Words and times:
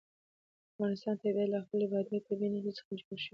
د 0.03 0.03
افغانستان 0.71 1.15
طبیعت 1.21 1.49
له 1.51 1.59
خپلې 1.65 1.85
بادي 1.91 2.11
او 2.17 2.25
طبیعي 2.27 2.47
انرژي 2.49 2.71
څخه 2.79 2.91
جوړ 2.99 3.17
شوی 3.21 3.21
دی. 3.21 3.27